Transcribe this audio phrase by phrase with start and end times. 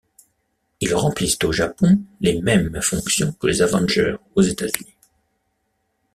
[0.79, 4.95] Ils remplissent au Japon les mêmes fonctions que les Avengers aux États-Unis.